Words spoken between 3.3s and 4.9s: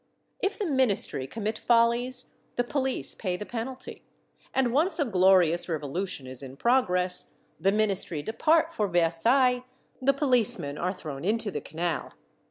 the penalty, and